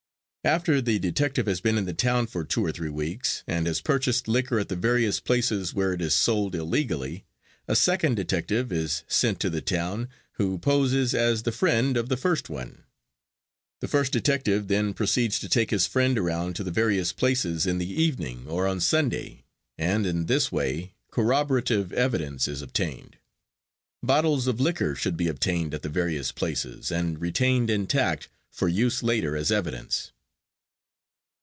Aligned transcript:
After 0.43 0.81
the 0.81 0.97
detective 0.97 1.45
has 1.45 1.61
been 1.61 1.77
in 1.77 1.85
the 1.85 1.93
town 1.93 2.25
for 2.25 2.43
two 2.43 2.65
or 2.65 2.71
three 2.71 2.89
weeks, 2.89 3.43
and 3.45 3.67
has 3.67 3.79
purchased 3.79 4.27
liquor 4.27 4.57
at 4.57 4.69
the 4.69 4.75
various 4.75 5.19
places 5.19 5.71
where 5.75 5.93
it 5.93 6.01
is 6.01 6.15
sold 6.15 6.55
illegally, 6.55 7.25
a 7.67 7.75
second 7.75 8.15
detective 8.15 8.71
is 8.71 9.03
sent 9.07 9.39
to 9.41 9.51
the 9.51 9.61
town 9.61 10.09
who 10.37 10.57
poses 10.57 11.13
as 11.13 11.43
the 11.43 11.51
friend 11.51 11.95
of 11.95 12.09
the 12.09 12.17
first 12.17 12.49
one. 12.49 12.85
The 13.81 13.87
first 13.87 14.11
detective 14.13 14.67
then 14.67 14.95
proceeds 14.95 15.37
to 15.41 15.47
take 15.47 15.69
his 15.69 15.85
friend 15.85 16.17
around 16.17 16.55
to 16.55 16.63
the 16.63 16.71
various 16.71 17.13
places 17.13 17.67
in 17.67 17.77
the 17.77 18.01
evening, 18.01 18.47
or 18.47 18.65
on 18.65 18.79
Sunday, 18.79 19.43
and 19.77 20.07
in 20.07 20.25
this 20.25 20.51
way 20.51 20.95
corroborative 21.11 21.93
evidence 21.93 22.47
is 22.47 22.63
obtained. 22.63 23.17
Bottles 24.01 24.47
of 24.47 24.59
liquor 24.59 24.95
should 24.95 25.17
be 25.17 25.27
obtained 25.27 25.75
at 25.75 25.83
the 25.83 25.87
various 25.87 26.31
places 26.31 26.91
and 26.91 27.21
retained 27.21 27.69
intact 27.69 28.27
for 28.49 28.67
use 28.67 29.03
later 29.03 29.35
as 29.37 29.51
evidence. 29.51 30.11